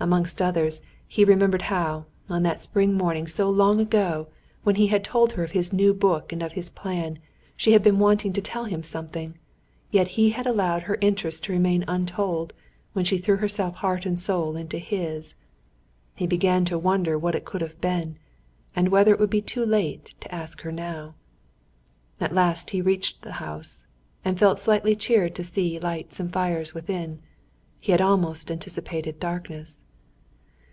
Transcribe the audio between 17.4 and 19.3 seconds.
could have been; and whether it would